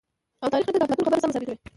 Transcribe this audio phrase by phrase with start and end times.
[0.43, 1.57] او تاريخ راته د اپلاتون خبره سمه ثابته وي،